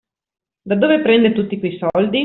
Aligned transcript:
Da 0.63 0.75
dove 0.75 0.99
prende 1.01 1.31
tutti 1.33 1.59
quei 1.59 1.77
soldi? 1.79 2.19